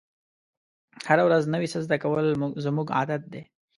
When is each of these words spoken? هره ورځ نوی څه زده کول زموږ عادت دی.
هره 1.09 1.23
ورځ 1.27 1.43
نوی 1.53 1.67
څه 1.73 1.79
زده 1.85 1.97
کول 2.03 2.25
زموږ 2.65 2.87
عادت 2.97 3.21
دی. 3.33 3.41